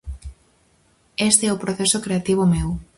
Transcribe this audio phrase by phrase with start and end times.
[1.29, 2.69] Ese é o proceso creativo meu.